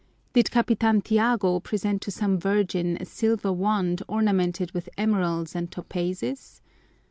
[0.33, 6.59] Did Capitan Tiago present to some Virgin a silver wand ornamented with emeralds and topazes?